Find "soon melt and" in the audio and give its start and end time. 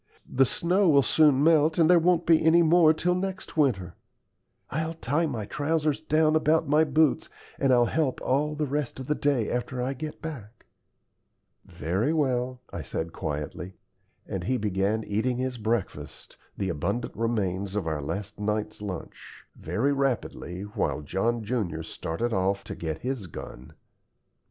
1.03-1.87